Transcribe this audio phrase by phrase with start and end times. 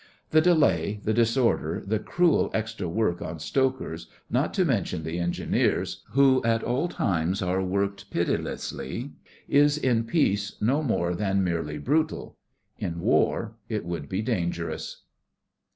[0.31, 6.03] The delay, the disorder, the cruel extra work on stokers, not to mention the engineers,
[6.13, 9.11] who at all times are worked pitilessly,
[9.47, 12.35] is in Peace no more than merely brutal.
[12.79, 15.03] In war it would be dangerous.